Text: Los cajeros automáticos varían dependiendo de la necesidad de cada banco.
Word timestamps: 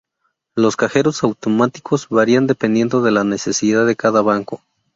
Los 0.55 0.75
cajeros 0.77 1.21
automáticos 1.23 2.09
varían 2.09 2.47
dependiendo 2.47 3.03
de 3.03 3.11
la 3.11 3.23
necesidad 3.23 3.85
de 3.85 3.95
cada 3.95 4.23
banco. 4.23 4.59